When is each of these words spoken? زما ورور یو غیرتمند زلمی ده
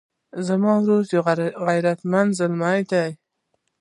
زما 0.47 0.73
ورور 0.81 1.03
یو 1.15 1.21
غیرتمند 1.67 2.35
زلمی 2.39 2.81
ده 2.91 3.03